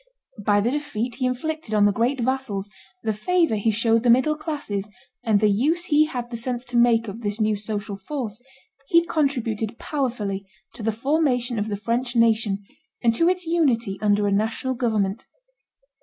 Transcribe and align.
By 0.43 0.61
the 0.61 0.71
defeat 0.71 1.17
he 1.19 1.27
inflicted 1.27 1.75
on 1.75 1.85
the 1.85 1.91
great 1.91 2.19
vassals, 2.21 2.71
the 3.03 3.13
favor 3.13 3.53
he 3.53 3.69
showed 3.69 4.01
the 4.01 4.09
middle 4.09 4.35
classes, 4.35 4.89
and 5.23 5.39
the 5.39 5.47
use 5.47 5.85
he 5.85 6.05
had 6.05 6.31
the 6.31 6.37
sense 6.37 6.65
to 6.65 6.75
make 6.75 7.07
of 7.07 7.21
this 7.21 7.39
new 7.39 7.55
social 7.55 7.95
force, 7.95 8.41
he 8.87 9.05
contributed 9.05 9.77
powerfully 9.77 10.47
to 10.73 10.81
the 10.81 10.91
formation 10.91 11.59
of 11.59 11.67
the 11.67 11.77
French 11.77 12.15
nation, 12.15 12.63
and 13.03 13.13
to 13.13 13.29
its 13.29 13.45
unity 13.45 13.99
under 14.01 14.25
a 14.27 14.31
national 14.31 14.73
government. 14.73 15.27